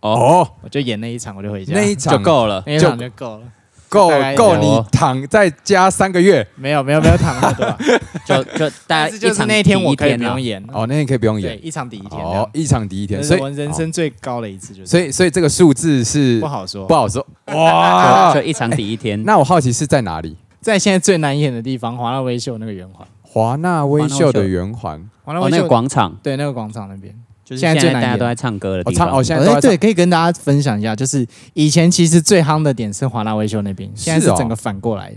[0.00, 2.62] 哦，哦，我就演那一场，我就回家，那一场就够了。
[2.66, 3.42] 那一场就够了。
[3.86, 7.78] 够够你躺在家三个月没有没有没有躺那么多啊，
[8.26, 16.94] 就就大但是就是那一天我可以不用演哦，那天可以不用对，演一场抵一天哦，，一场抵一天，所以人生最高的一次，就是所以所以这个数字是不好说不。
[16.94, 18.42] 好说 哇就。
[18.42, 19.22] 一场抵一天。
[19.22, 20.36] 那我好奇是在哪里？
[20.64, 25.06] 在现在最难演的地方，华纳微秀那个圆环，华纳微秀的圆环。
[25.22, 26.16] 华纳微秀广场。
[26.22, 27.14] 对那个广场那边。
[27.44, 29.08] 就是现在大家都在唱歌的地方。
[29.08, 29.80] 哦唱哦，现在都哎，对，在唱。
[29.82, 35.16] 可以跟大家分享一下，就是以前其实最夯的点是华纳微秀那边，现在是哦整个反过来的。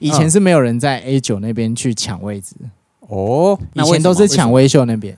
[0.00, 2.56] 以前是没有人在 A 九那边去抢位置，
[3.02, 3.96] 哦，以那为什么？
[3.98, 5.16] 前都是抢微秀那边，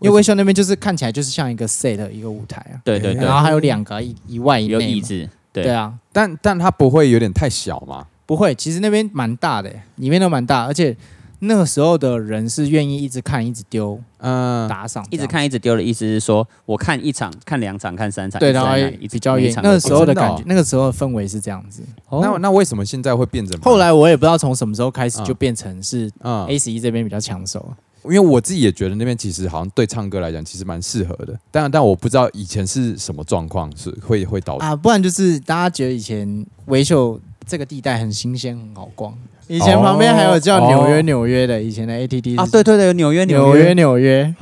[0.00, 3.24] 因为为微秀那边就是看起来就是像一个 set 一个舞台啊，对对对。
[3.24, 4.80] 然，后还有两个一一外一内嘛。
[4.82, 5.64] 有椅，子，对。
[5.64, 8.04] 对啊，但但它不会有点太小吗？
[8.32, 10.96] 不会，其实那边蛮大的，里面都蛮大，而且
[11.40, 15.26] 那个时候的人是愿意一直看、一直丢、嗯，打赏，一直。
[15.26, 21.82] 看一直丢的意思是说，我看一场、看两场、看三场，对，然后一直在那里一场那个时候的感觉哦哦，那个时候的氛围是这样子。
[22.10, 27.74] 那那为什么现在会变成后来我也不知道从什么时候开始嗯就变成是嗯 A 十一这边比较抢手。
[28.04, 37.20] 因为我自己也觉得那边其实好像对唱歌来讲其实蛮适合的，但但我不知道以前是什么状况是会会导致啊，不然就是大家觉得以前维秀
[37.52, 39.12] 这个地带很新鲜、很好逛。
[39.46, 43.74] 以前旁边还有叫纽约哦纽约的，以前的 ATT 啊，对对对，纽约纽约。
[43.74, 44.34] 纽约，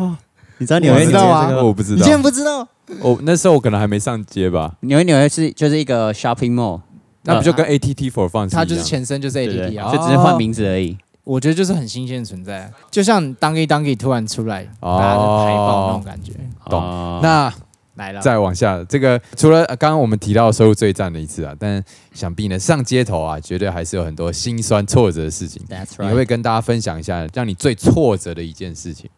[0.59, 1.49] 你知道我纽约纽约知道啊。
[1.51, 1.65] 这个？
[1.65, 1.97] 我不知道。
[1.97, 2.69] 你竟然，不知道？
[3.01, 6.81] 我那时候我可能还没上街吧，纽约纽约是就是一个 shopping mall，
[7.25, 9.91] 那不就跟 ATT for Fun 是它就是前身就是 ATT 啊。
[9.91, 9.99] 就。
[10.01, 10.97] 只是换名字而已。
[11.25, 14.99] 我觉得就是很新鲜的存在，就像 Donkey Donkey 突然出来，哦。
[15.01, 16.33] 大家就排爆那种感觉。
[16.67, 16.81] 懂。
[16.81, 17.19] 哦。
[17.21, 17.53] 那
[18.01, 25.63] 来了，再往下，这个除了呃刚刚我们提到收入最赞的一次啊，但想必呢上街头啊，绝对还是有很多心酸挫折的事情。
[25.69, 26.25] That's 你会。
[26.31, 29.11] 跟大家分享一下，让你最挫折的一件事情。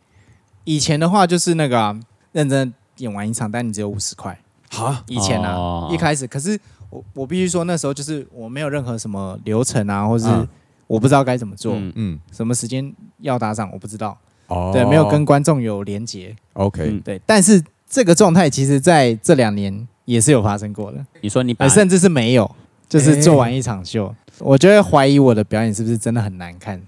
[0.65, 2.01] 以前的话就是那个啊、
[2.33, 4.39] 认真演完一场，但你只有五十块。
[4.71, 10.49] 好，以前啊，哦一开始，可是我我必须说，那时候就是我没有任何什么流程啊，或是嗯
[10.87, 14.17] 我不知道该怎么做，嗯嗯，什么时间要打赏我不知道，
[14.47, 17.21] 哦，对，没有跟观众有连接，OK，嗯对。
[17.27, 17.63] 但是
[17.93, 22.51] 这个状态其实在这两年也是有发生过的，你说你把呃甚至是没有，
[22.89, 26.81] 就是做完一场秀，我就会怀疑我的表演是不是真的很难看，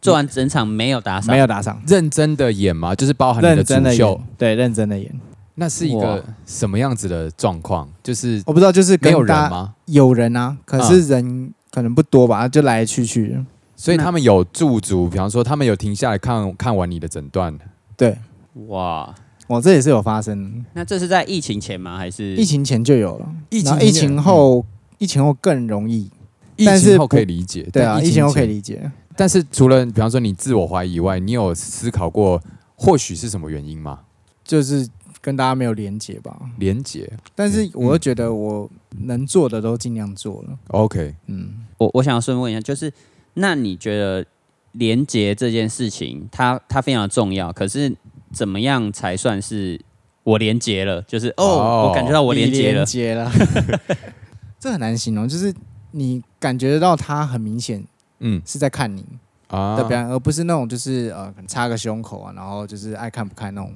[0.00, 2.94] 做完整场没有打赏，没有打赏，认真的演吗？
[2.94, 4.08] 就是包含你的认真的主秀。
[4.12, 5.20] 演，，对，认真的演。
[5.56, 7.86] 那是一个什么样子的状况？
[8.02, 9.74] 就是我不知道，就是没有人吗？
[9.84, 13.38] 有人啊，可是人可能不多吧，就来来去去。
[13.76, 17.56] 所以他们有驻足，比方说他们有停下来看看完你的诊断，
[17.96, 18.16] 对，
[18.68, 19.14] 哇，
[19.48, 21.98] 我这也是有发生，那这是在疫情前吗？
[21.98, 24.64] 还是疫情前就有了，疫疫情后，
[24.98, 26.08] 疫情后更容易。
[26.56, 28.90] 疫但是情后可以理解，对啊，疫情后可以理解。
[29.16, 32.40] 但是除了比方说你自我怀疑以外，你有思考过
[32.76, 34.00] 或许是什么原因吗？
[34.44, 34.88] 就是
[35.20, 36.36] 跟大家没有连结吧。
[36.58, 40.58] 连结但是嗯我又觉得我能做的都尽量做了。
[40.68, 42.92] ，OK，嗯，我我想要顺问一下，就是
[43.34, 44.26] 那你觉得
[44.72, 47.94] 连接这件事情，它它非常重要，可是
[48.32, 49.80] 怎么样才算是
[50.22, 51.00] 我连接了？
[51.02, 51.88] 就是哦，哦。
[51.88, 52.74] 我感觉到我连接了。
[52.74, 53.30] 连，接了，
[54.60, 55.54] 这很难形容，就是
[55.92, 57.82] 你感觉得到他很明显
[58.20, 58.40] 嗯。
[58.44, 59.04] 是在看你
[59.48, 59.76] 啊。
[59.76, 63.72] 的表演，而不是那种就是呃可能插个胸口啊，然后就是爱看不看那种。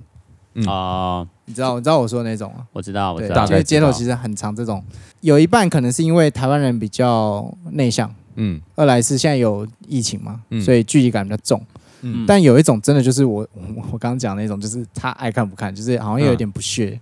[0.55, 0.67] 嗯。
[0.67, 2.67] 哦，你知道，你知道我说的那种啊？
[2.73, 3.47] 我知道，我，知道。
[3.47, 4.85] 就是街头其实很常这种，
[5.21, 8.61] 有一半可能是因为台湾人比较内向，嗯。
[8.75, 10.61] 二来是现在有疫情嘛，嗯。
[10.61, 11.65] 所以距离感比较重。
[12.03, 12.25] 嗯。
[12.27, 17.01] 但有一种真的就是我我 我刚刚讲的那种，就是他爱看不看，就是好像有点不屑，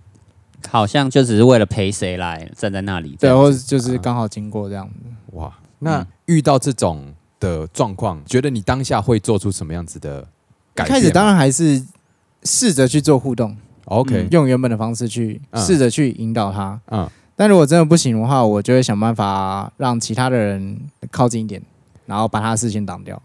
[0.69, 4.93] 好像就只是为了陪谁来站在那里对，或者就是刚好经过这样子。
[5.33, 6.07] 哇，那嗯。
[6.27, 10.25] 遇到这种的状况，觉得你当下会做出什么样子的
[10.73, 11.83] 开始当然还是
[12.43, 15.61] 试着去做互动，OK，用原本的方式去嗯。
[15.61, 16.79] 试着去引导他。
[16.91, 17.09] 嗯。
[17.35, 21.61] 但如果真的不行的话，我就会想办法让其他的人靠近一点，
[22.05, 23.21] 然后把他的视线挡掉。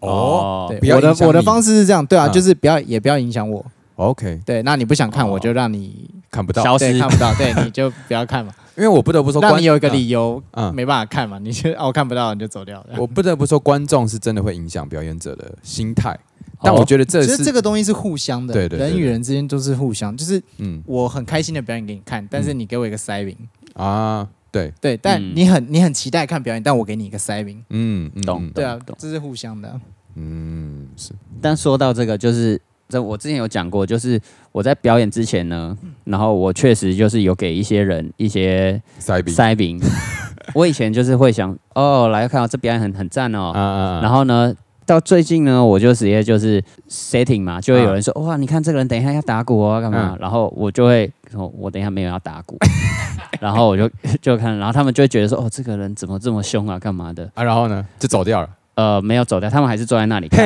[0.00, 0.59] 哦。
[0.59, 2.32] 对，不要我的我的方式是这样，对啊，嗯。
[2.32, 3.64] 就是不要也不要影响我。
[3.96, 5.32] OK，对，那你不想看，哦。
[5.32, 12.82] 我就让你看不到，消看不到，对， 你就不要看嘛，因为我不得不说，观让你有一个理由嗯，没办法看嘛，你就哦看不到你就走掉。
[12.96, 16.18] 我不得不说，观众是真的会影响表演者的心态，
[16.62, 20.82] 但哦我觉得这其实是这个东西是互相的，对对对人与人之间都是互相，就是嗯。
[20.86, 23.36] 我很开心的表演给你看，但是你给我一个塞饼，
[23.74, 25.32] 啊，对，对，但嗯。
[25.36, 28.50] 你很你很期待看表演，但我给你一个塞名，嗯嗯，懂嗯。
[28.54, 29.78] 对啊懂，这是互相的啊。
[30.20, 34.20] 嗯是，但说到这个，就是这我之前有讲过，就是
[34.52, 39.80] 我在表演之前呢，然后我确实就是有给一些人一些塞饼塞饼。
[40.54, 44.52] 我以前就是会想，哦，来看到这表演很很赞哦，啊啊，啊然后呢，
[44.84, 50.14] 到最近呢，我就直接就是 setting 嘛，就会有人说，哇，你看这个人等一下要打鼓哦，干嘛？
[50.14, 52.58] 嗯然后我就会说，我等一下没有要打鼓，
[53.38, 53.88] 然后我就
[54.20, 57.30] 就看，然后他们就会觉得说，哦，这个人怎么这么凶啊，干嘛的？
[57.34, 58.48] 啊，然后呢就走掉了，
[58.80, 60.40] 呃，没有走掉，他们还是坐在那里看。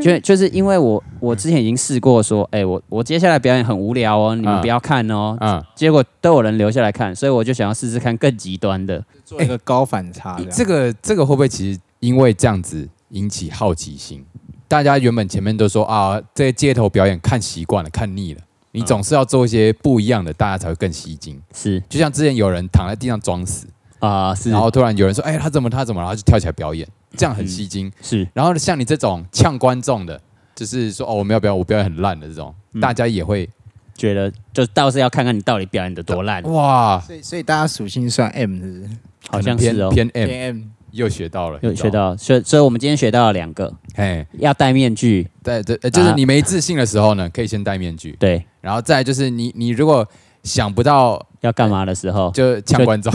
[0.00, 5.36] 就就是因为我我之前已经试过说，哎、我我接下来表演很无聊哦，你们嗯不要看哦。
[5.40, 9.04] 啊，结果都有人留下来看，所以我就想要试试看更极端的。
[9.26, 14.24] 做一个高反差这样，这个这个会不会其实因为这样子引起好奇心？
[14.66, 18.40] 大家原本前面都说啊，这些街头表演看习惯了，看腻了，
[18.72, 21.38] 你嗯总是要做一些不一样的，大家才会更吸睛。
[21.52, 23.66] 是就像之前有人躺在地上装死，
[24.00, 27.92] 啊、是，然后突然有人说：“哎、他怎么他怎么？”然后就跳起来表演，这样很吸睛。
[28.02, 28.26] 是。
[28.34, 30.20] 然后像你这种呛观众的，
[30.54, 32.80] 就是说：“哦，我没有表演，我表演很烂的这种，嗯。
[32.80, 33.48] 大家也会
[33.94, 38.90] 觉得就倒是要看看你到底表演的多烂，哇，所以所以大家属性算 M 是不是？
[39.28, 39.90] 好像是哦。
[39.90, 50.08] 偏偏 M 偏 M，又学到了，又学到，所以所以我们今天学到了两个，哎，要戴面具，对对，呃就是你没自信的时候呢，可以先戴面具，对，然后再就是你你如果
[50.42, 53.12] 想不到要干嘛的时候，就呛观众，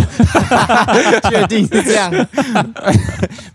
[1.29, 2.11] 确定是这样？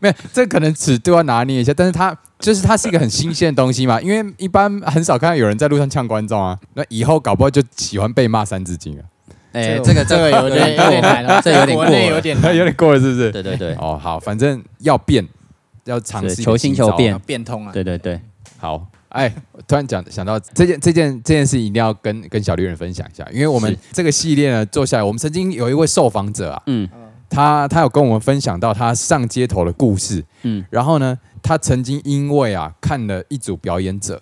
[0.00, 9.04] 没有，这可能尺度要拿捏一下，但是它就是它是一个很新鲜的东西嘛，因为一般很少看到有人在路上呛观众啊，那以后搞不好就喜欢被骂三字经了，
[9.52, 12.14] 哎、这这个这个有点有点难了， 这有点过国内了。
[12.14, 12.56] 有点难。
[12.56, 13.30] 有点过了是不是？
[13.32, 13.74] 对对对。
[13.74, 15.26] 哦，好，反正要变，
[15.84, 17.12] 要尝试求新求变。
[17.12, 17.72] 要变通啊。
[17.72, 18.20] 对对对，
[18.58, 19.32] 好，哎，
[19.68, 26.88] 突然讲想到这件这件这件事，一定要跟跟小绿人分享一下，因为我们这个系列呢做下来，我们曾经有一位受访者啊，嗯。
[27.32, 34.20] 他他有跟我们分享到他上街头的故事，嗯，然后呢，他曾经因为啊看了一组表演者，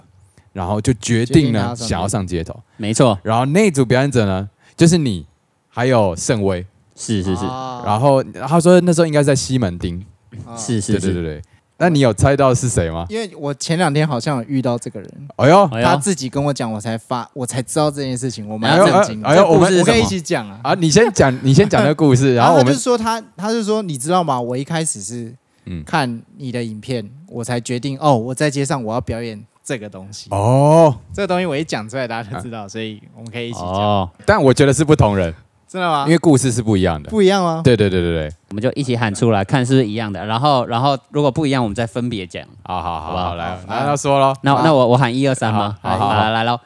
[0.53, 1.83] 然后就决定决定他要上街。
[1.85, 4.47] 呢想要上街头，没错，然后那组表演者呢
[4.77, 5.27] 就是你，
[5.71, 7.47] 还有盛威，是是是。
[7.47, 10.05] 哦然后他说那时候应该在西门町，
[10.45, 11.43] 哦是是是，对对对对，
[11.79, 13.07] 那你有猜到是谁吗？
[13.09, 19.29] 因为我前两天好像有遇到这个人，哎呦，哎呦，他自己跟我讲，我才发，我才知道这件事情，我哎蛮呦震惊的。
[19.29, 20.61] 哎呦，我们这故事我可以一么起讲啊。
[20.65, 24.41] 啊，你先讲， 你先讲那个故事，然后我们他就说他，他就说你知道吗？
[24.41, 25.33] 我一开始是
[25.67, 30.29] 嗯看你的影片，我才决定哦，我在街上我要表演这个东西。
[30.31, 33.69] 哦，这个东西我一讲出来，大家就知道，所以我们可以一起讲。
[33.69, 35.33] 哦，但我觉得是不同人，
[35.69, 36.05] 真的吗？
[36.07, 37.11] 因为故事是不一样的。
[37.11, 37.61] 不一样吗？
[37.63, 40.25] 对对对对对，我们就一起喊出来，看是不是一样的。
[40.25, 42.43] 然后，然后如果不一样，我们再分别讲。
[42.65, 45.77] 好好好好不好好，来好，那要说咯，那那我我喊一二三吗？
[45.83, 46.59] 好好好来来来喽，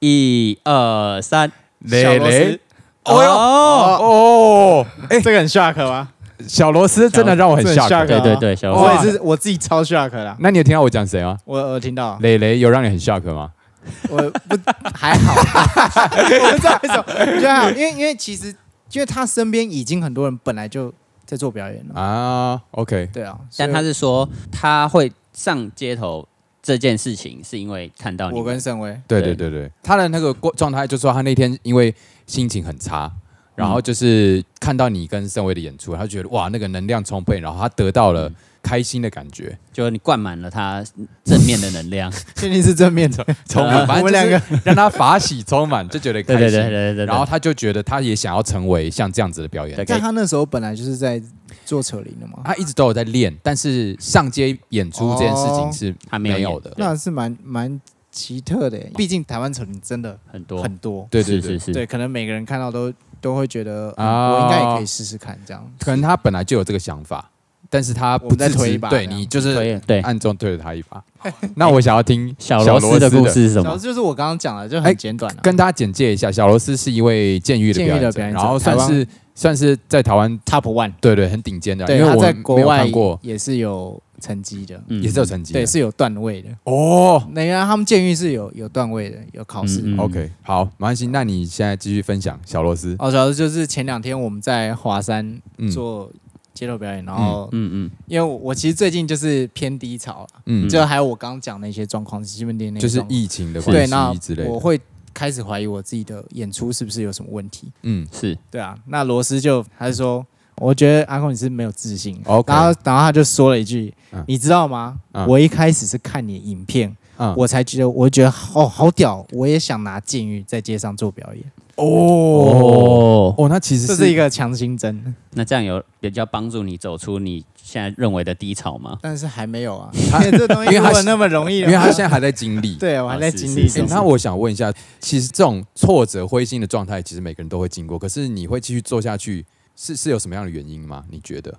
[0.00, 2.60] 一二三，蕾蕾，
[3.04, 6.08] 哦哟，哦，哎，这个很 shock 吗？
[6.46, 11.36] 小螺丝真的让我很 shock 对对对，小螺丝我也是我自己超 shock 的，那你有听到我讲谁吗？
[11.44, 13.50] 我我听到，蕾蕾有让你很 shock 吗？
[14.10, 14.56] 我不
[14.94, 18.54] 还好， 我不知道为什么，我觉得还好，因为因为其实
[18.92, 20.92] 因为他身边已经很多人本来就
[21.24, 26.26] 在做表演了，啊，OK，对啊，但他是是说他会上街头
[26.62, 31.94] 这件事情，是因为看到你我们跟盛威，对对对对，他的那个过状态就说他那天因为
[32.26, 33.10] 心情很差。
[33.58, 40.84] 然后就是看到你跟盛威的演出，他觉得哇，那个能量充沛，然后他得到了开心的感觉，就你灌满了他
[41.24, 42.12] 正面的能量。
[42.36, 46.60] 确定是正面的， 充满，呃反正我们两就是让他法喜充满，就觉得开对心。
[46.60, 49.74] 对对对对对，然后他就觉得他也想要成为像这样子的表演。
[49.74, 51.20] 对，但他那时候本来就是在
[51.64, 56.70] 做扯铃的嘛，他一直都有在练，但是上街演出这件事情是还没有的。
[56.70, 60.62] 演那是蛮蛮奇特的，毕竟台湾扯铃真的很多。
[60.62, 65.64] 很多，对对对，对，可能每个人看到都都会觉得，嗯啊我应该也可以试试看这样。
[65.80, 67.28] 可能他本来就有这个想法，
[67.70, 70.00] 但是他不再自推一把对你就是对对。
[70.00, 71.02] 暗中推了他一把。
[71.56, 73.76] 那我想要听小螺丝的故事是什么？
[73.78, 75.40] 就是我刚刚讲的，就哎很简短了。
[75.42, 85.52] 跟大家简介一下，小罗斯是一位监狱的表演者，演者然后算是算是在台湾 Top One，对对很顶尖的，因对，他为我在国外看过，也是有成绩的，嗯也是有成绩。
[85.52, 86.48] 对，是有段位的。
[86.64, 87.20] 哦。
[87.32, 89.80] 那个他们监狱是有有段位的，有考试。
[89.84, 91.08] 嗯嗯 OK，好，没关系。
[91.08, 92.94] 那你现在继续分享小罗斯。
[93.00, 96.08] 哦，小罗斯就是前两天我们在华山嗯做
[96.58, 104.50] 街头表演，然后嗯嗯，因为我我其实最近就是偏低潮了，嗯，就还有我刚刚讲那些状况，西门町那些就是疫情的对，关那系之类的。
[104.50, 104.80] 我会
[105.14, 107.70] 开始怀疑我自己的演出是不是有什么问题。
[107.82, 112.20] 嗯是对啊，那罗斯就他就说，我觉得阿公你是没有自信。
[112.24, 112.44] 然后
[112.82, 114.98] 然后他就说了一句，嗯你知道吗？
[115.12, 121.44] 嗯我一开始是看你的影片，嗯我才觉得，我觉得哦，好屌，我也想拿剑玉在街上做表演，
[121.76, 128.98] 哦哦，哦，那其实这是一个强心针，那这样有比较帮助你走出你现在认为的低潮吗？
[129.02, 129.90] 但是还没有啊，
[130.24, 132.74] 因为这东西因为那么容易因，为他现在还在经历。
[132.78, 137.98] 对我还在经历欸，那我想问一下，其实这种挫折、灰心的状态，其实每个人都会经过。
[137.98, 139.44] 可是你会继续做下去，
[139.76, 141.04] 是是有什么样的原因吗？
[141.10, 141.54] 你觉得？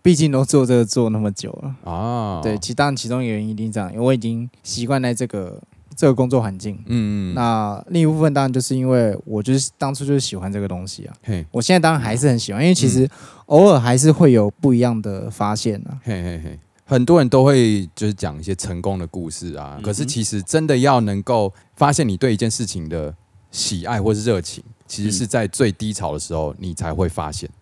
[0.00, 1.92] 毕竟都做这个做那么久了。
[1.92, 5.60] 啊，对，其当然其中原因一定这样，因为我已经习惯在这个
[5.94, 6.76] 这个工作环境。
[6.86, 13.08] 嗯嗯，那另一部分当然就是因为我就是当初就是喜欢这个东西啊，嘿我现在当然还是很喜欢，因为其实
[13.46, 15.98] 偶尔还是会有不一样的发现啊。
[16.02, 23.14] 嘿嘿嘿，很多人都会就是讲一些成功的故事啊，嗯可是其实真的要能够发现你对一件事情的
[23.50, 27.48] 喜爱或是热情，其实是在最低潮的时候你才会发现。
[27.48, 27.61] 嗯，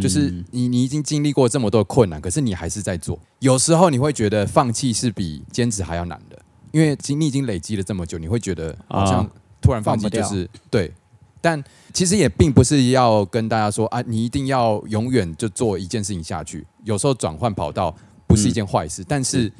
[0.00, 3.18] 就是你你已经经历过这么多困难，可是你还是在做。
[3.40, 6.38] 有时候你会觉得放弃是比坚持还要难的，
[6.72, 10.92] 因为经你已经累积了这么久，你会觉得好像啊突然放弃就是对。
[11.40, 16.66] 但其实也并不是要跟大家说啊，你一定要永远就做一件事情下去。
[16.82, 17.94] 有时候转换跑道
[18.26, 19.52] 不是一件坏事，但是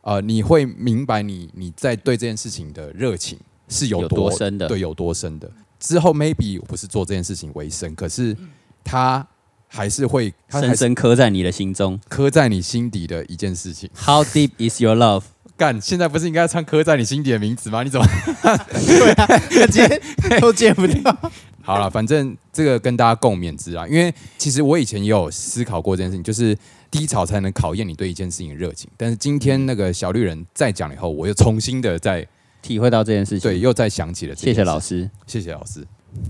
[0.00, 5.48] 呃，你会明白你你在对这件事情的热情是有有多多深的对，有多深的。
[5.78, 8.36] 之后 maybe 不是做这件事情为生，可是
[8.82, 9.24] 它
[9.68, 12.00] 还是会，它深深刻在你的心中。
[12.08, 13.88] 刻在你心底的一件事情。
[13.94, 15.22] How deep is your love？
[15.56, 17.82] 干，现在不是应该唱刻在你心底的名字吗？
[17.82, 18.06] 你怎么？
[19.70, 20.00] 接
[20.40, 21.16] 都接不掉。
[21.62, 23.86] 好了，反正这个跟大家共勉之啊。
[23.88, 26.56] 因为其实我以前也有思考过这件事情，就是
[26.90, 28.88] 低潮才能考验你对一件事情的热情。
[28.96, 32.26] 但是今天那个小绿人再讲了以后，我又重新的再
[32.62, 33.50] 体会到这件事情。
[33.50, 34.54] 对，又再想起了这件事。
[34.54, 35.10] 谢谢老，师。
[35.26, 35.84] 谢谢老师。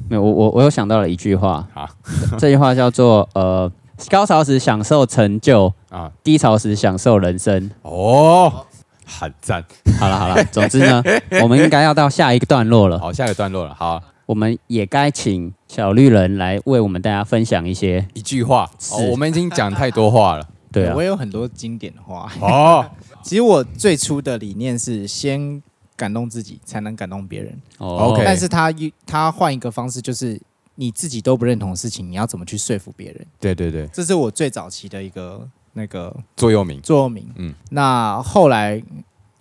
[0.08, 1.88] 没有，我我我又想到了一句话，好
[2.38, 3.70] 这句话叫做呃，
[4.10, 7.70] 高潮时享受成就，啊，低潮时享受人生。
[7.82, 8.66] 哦，
[9.06, 9.64] 很赞。
[9.98, 11.02] 好了好了，总之呢，
[11.42, 12.98] 我们应该要到下一个段落了。
[12.98, 13.74] 好，下一个段落了。
[13.74, 18.06] 好，我们也该请小绿人来为我们大家分享一些。
[18.14, 18.70] 一句话。
[18.78, 20.46] 是哦，我们已经讲太多话了。
[20.70, 22.30] 对啊我，有很多经典的话。
[22.40, 22.84] 哦，
[23.22, 25.62] 其实我最初的理念是先
[25.98, 27.52] 感动自己，才能感动别人。
[27.78, 30.40] 哦 OK 但是他一他换一个方式，就是
[30.76, 33.26] 你自己都不认同的事情，你要怎么去说服别人？
[33.40, 36.80] 对对对，这是我最早期的一个那个座右铭。
[36.80, 37.24] 座右铭。
[37.34, 38.80] 嗯嗯，那后来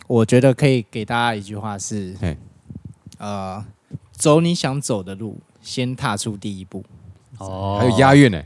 [0.07, 2.15] 我觉得可以给大家一句话是，
[3.19, 3.63] 呃，
[4.11, 6.83] 走你想走的路，先踏出第一步。
[7.37, 8.43] 哦还有押韵呢。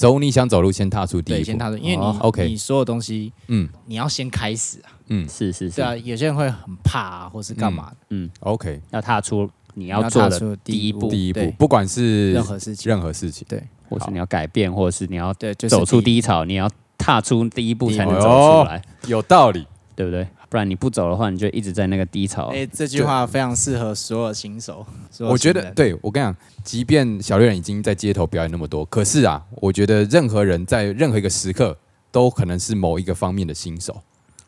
[0.00, 1.44] 走你想走路，先踏出第一对，步。
[1.44, 3.68] 先踏出，因为你、哦 OK 你所有东西嗯。
[3.84, 4.88] 你要先开始啊。
[5.08, 5.28] 嗯。
[5.28, 5.76] 是是是。
[5.76, 7.90] 对，啊，有些人会很怕啊，或是干嘛。
[7.90, 7.96] 的。
[8.08, 9.42] 嗯，，OK，要踏出
[9.74, 13.62] 你你要做的踏出第一步，第一步，不管是任何事情，任何事情，对。
[13.88, 18.04] 或是你要改变，或者是你要对，就是走出第一低潮，你要踏出第一步第一步。
[18.04, 18.28] 才能走
[18.62, 19.66] 出来，有道理。
[19.96, 20.26] 对不对？
[20.50, 22.48] 不然你不走的话，你就一直在那个低潮。
[22.52, 24.84] 哎、这句话非常适合所有新手。
[25.20, 31.78] 我觉得，对我跟你讲，即便小绿人已经在街头表演那么多，可是啊，我觉得任何人在任何一个时刻
[32.10, 34.02] 都可能是某一个方面的新手。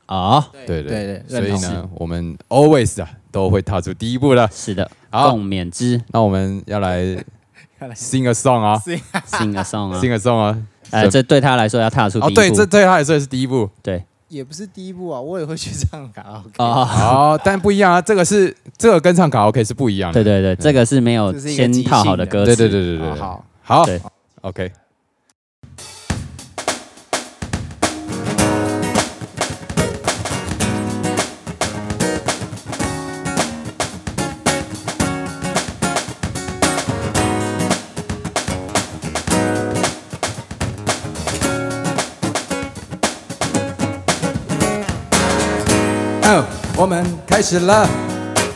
[0.06, 4.46] 啊，对对对所以呢，我们 always 啊都会踏出第一步的。
[4.52, 7.00] 是的，好共勉之那我们 要来
[7.94, 10.62] sing a song 啊， sing a song 啊，，sing a song 啊。
[10.90, 12.40] 哎，这对他来说要踏出第哦，一步。
[12.40, 13.70] 对，这对他来说也是第一步。
[13.80, 16.52] 对也不是第一步啊， 我也会去唱卡拉 OK。
[16.58, 16.88] 哦，
[17.36, 20.24] 哦，但不一样啊，这个是这个跟唱卡拉 OK 是不一样的。
[20.24, 22.56] 对对对，这个是没有这是一个先即套好的的歌词。
[22.56, 24.00] 对对对对对对，好，好对
[24.40, 24.72] ，OK。
[47.42, 47.88] 开始了。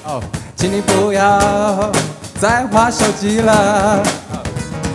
[0.04, 0.22] 哦，
[0.54, 1.90] 请你不要
[2.38, 4.00] 再划手机了。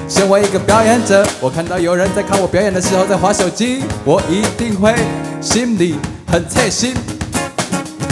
[0.08, 4.96] 身为一个表演者，我看到有人在看我表演的时候在划手机，我一定会
[5.42, 5.98] 心里
[6.32, 6.94] 很刺心。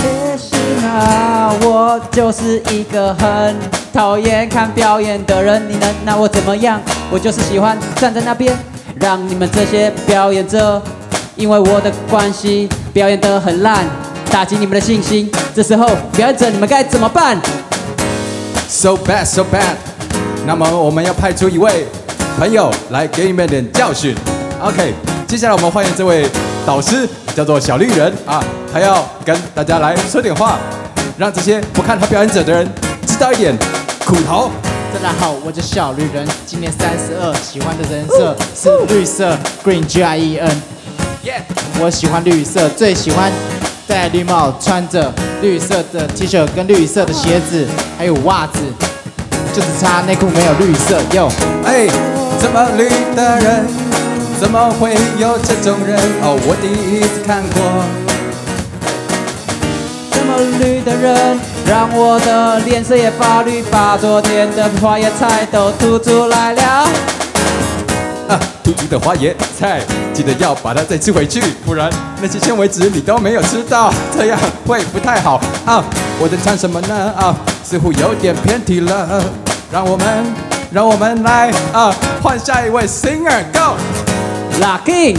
[0.04, 3.56] 也许啊，我就是一个很
[3.94, 6.82] 讨厌看表演的人，你能拿我怎么样？
[7.10, 8.54] 我就是喜欢站在那边，
[9.00, 10.84] 让你们这些表演者
[11.38, 13.86] 因为我的关系表演得很烂，
[14.30, 15.30] 打击你们的信心。
[15.54, 17.38] 这时候，表演者你们该怎么办
[18.68, 19.76] ？So bad, so bad。
[20.46, 21.86] 那么我们要派出一位
[22.38, 24.16] 朋友来给你们点教训。
[24.62, 24.94] OK，
[25.28, 26.28] 接下来我们欢迎这位
[26.66, 30.58] 导师，叫做小绿人啊，他要跟大家来说点话，
[31.18, 32.68] 让这些不看他表演者的人
[33.06, 33.56] 知道一点
[34.06, 34.52] 苦头。
[34.94, 40.62] 大家好，我叫小绿人，今年三十二，喜欢的人设是绿色，Green G I E N。
[41.82, 43.32] 我喜欢绿色，最喜欢
[43.90, 45.12] 戴绿帽，穿着
[45.42, 47.66] 绿色的 T 恤跟绿色的鞋子，
[47.98, 48.60] 还有袜子，
[49.52, 51.02] 就只差内裤没有绿色。
[51.14, 51.28] 哟，
[51.66, 51.88] 哎，
[52.40, 53.66] 这么绿的人，
[54.40, 55.98] 怎么会有这种人？
[56.22, 57.84] 哦，我第一次看过。
[60.12, 66.88] 这么绿的人，让我的脸色也发绿，把昨天的花椰菜都吐出来了。
[68.30, 69.82] 啊，突出的花椰菜，
[70.14, 71.90] 记得要把它再吃回去，不然
[72.22, 75.84] 那些纤维质你都没有吃到，这样会不太好啊。
[76.22, 77.14] 我在唱什么呢？
[77.18, 79.24] 啊，似乎有点偏题了。
[79.72, 80.08] 让我们，
[80.72, 83.76] 让我们来啊，换下一位 singer，Go。
[84.60, 85.18] Locking,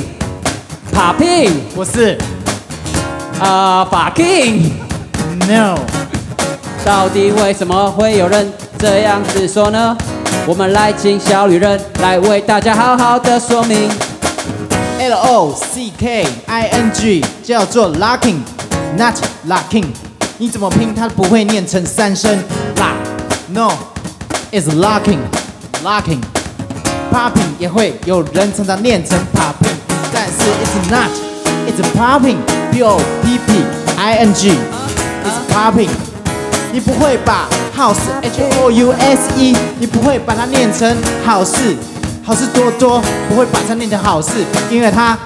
[0.92, 2.18] popping，不是
[3.40, 5.78] 啊，fucking，，No，
[6.84, 9.96] 到底为什么会有人这样子说呢？
[10.46, 13.88] 我们来请小旅人来为大家好好的说明。
[14.98, 19.14] L O C K I N G 叫做 locking，not
[19.48, 19.86] locking。
[20.38, 22.38] 你怎么拼它不会念成三声
[22.76, 22.94] lock。
[23.48, 26.20] No，is locking，locking。
[27.12, 29.74] Popping 也会有人常常念成 popping，
[30.12, 33.64] 但是 it's not，it's popping，P O P P
[33.96, 35.90] I N G，it's popping。
[36.72, 37.48] 你不会吧
[37.80, 41.74] house H O U S E，你不会把它念成好事，
[42.22, 45.16] 好事多多，不会把它念成好事，因为它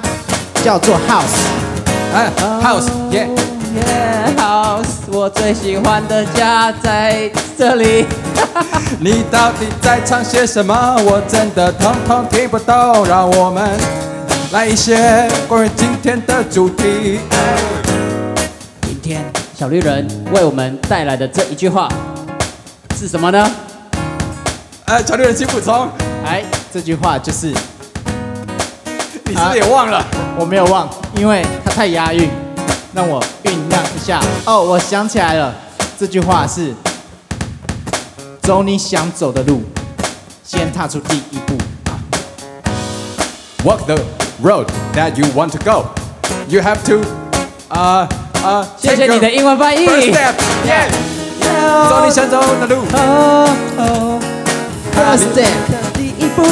[0.63, 1.43] 叫做 house。
[2.15, 2.31] 哎
[2.63, 3.29] ，House，耶、
[3.75, 7.29] Yeah, house，我最喜欢的家在
[7.59, 8.07] 这里。
[9.03, 10.75] 你到底在唱些什么？
[11.05, 13.05] 我真的通通听不懂。
[13.05, 13.69] 让我们
[14.53, 17.19] 来一些关于今天的主题。
[18.83, 19.25] 今天
[19.59, 21.89] 小绿人为我们带来的这一句话
[22.97, 23.51] 是什么呢？
[24.87, 25.89] 呃，小绿人请补充，
[26.25, 27.49] 哎，这句话就是
[29.25, 30.05] 你是不是也忘了？
[30.39, 32.31] 我没有忘，因为它太押韵，
[32.95, 34.21] 让我酝酿一下。
[34.45, 35.55] 哦，我想起来了，
[35.99, 36.73] 这句话是：
[38.43, 39.63] 走你想走的路，
[40.45, 41.57] 先踏出第一步。
[43.65, 43.97] Walk the
[44.43, 45.87] road that you want to go.
[46.49, 47.01] You have to,
[47.69, 48.07] 啊、
[48.43, 49.87] 啊，谢谢你的英文翻译。
[49.87, 50.35] First step,
[50.67, 51.14] yeah.
[51.89, 52.83] 走你想走的路。
[52.93, 54.21] 哦哦
[54.95, 56.43] First step，的第一步，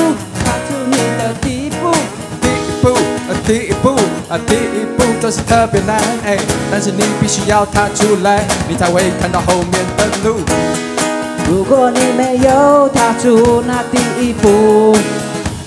[0.45, 1.93] 踏出你的第一步。
[2.41, 2.89] 第一步，
[3.29, 3.91] 呃，第一步，
[4.29, 6.37] 啊，第一步都是特别难，哎，
[6.71, 10.41] 但是你必须要踏出来，你才会看到后面的路。
[11.49, 14.97] 如果你没有踏出那第一步，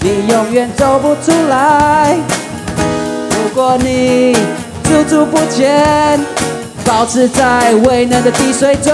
[0.01, 2.17] 你永远走不出来。
[3.29, 4.33] 如果你
[4.83, 6.19] 驻足不前，
[6.85, 8.93] 保持在未能的低水准。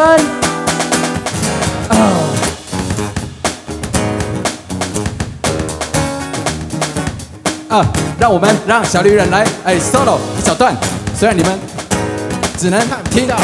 [1.90, 1.96] 哦，
[7.70, 7.86] 啊，
[8.20, 10.76] 让我们让小绿人来，哎，solo 一小段，
[11.18, 11.60] 虽然你们
[12.58, 12.82] 只能
[13.12, 13.36] 听到。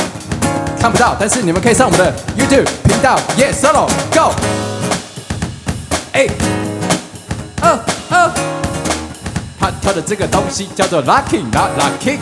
[0.80, 4.32] 看不到，但是你们可以上我们的 YouTube 频道，Yeah，solo go，
[6.14, 6.28] 哎，
[7.64, 7.80] 哦
[8.12, 8.32] 哦，
[9.60, 12.20] 他跳的这个东西叫做 locking，not locking。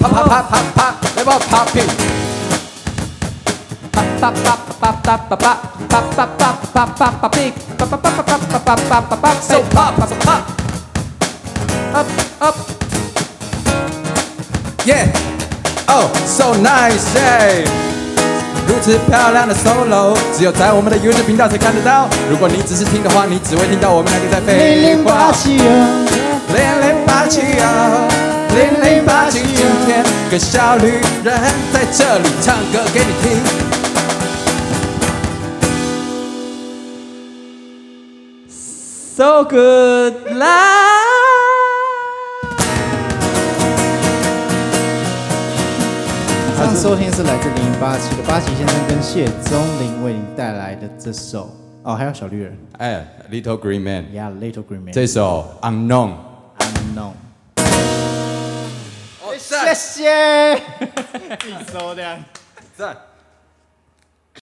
[0.00, 1.88] 啪啪啪啪啪，来吧 popping，
[3.90, 5.56] 叭叭叭叭叭叭叭
[5.88, 6.42] 叭叭叭
[6.72, 10.42] 叭叭叭哔，叭叭叭叭叭叭叭叭叭 so pop so pop。
[11.94, 12.06] up
[12.38, 12.54] up。
[14.84, 15.08] Yeah,
[15.88, 17.66] oh, so nice, yeah.
[18.66, 22.08] 如此漂亮的 solo，只有在我们的 YouTube 频道才看得到。
[22.30, 24.62] 如果你只是听的话，你只会听到我们两个在废话。
[24.62, 26.06] 零零八七哦，
[26.54, 27.42] 零零八七，
[29.30, 29.42] 今
[29.86, 31.40] 天跟小绿人
[31.72, 33.40] 在这里唱歌给你听。
[39.16, 40.46] So good 啦！
[46.48, 51.50] 以上收听是来自零零八七的八旗先生跟谢宗林为您带来的这首
[51.82, 56.12] 哦，还有小绿人哎，Little Green Man，，Yeah Little Green Man，这首 Unknown。
[59.98, 60.54] シエ
[61.60, 62.18] いそうだ
[62.76, 63.07] さあ